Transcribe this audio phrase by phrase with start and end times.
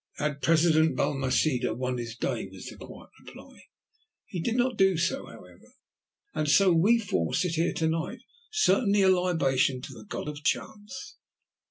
[0.17, 3.65] "Had President Balmaceda won his day," was the quiet reply.
[4.25, 5.75] "He did not do so, however,
[6.33, 8.21] and so we four sit here to night.
[8.49, 11.17] Certainly, a libation to the God of Chance."